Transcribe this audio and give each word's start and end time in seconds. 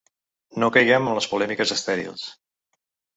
No 0.61 0.69
caiguem 0.77 1.09
en 1.11 1.13
les 1.17 1.27
polèmiques 1.33 1.73
estèrils. 1.75 2.25